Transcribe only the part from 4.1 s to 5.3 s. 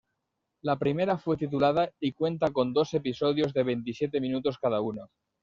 minutos cada uno.